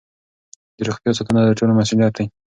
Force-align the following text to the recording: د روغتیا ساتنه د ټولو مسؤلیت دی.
د 0.77 0.79
روغتیا 0.87 1.11
ساتنه 1.17 1.41
د 1.45 1.49
ټولو 1.59 1.73
مسؤلیت 1.79 2.13
دی. 2.17 2.25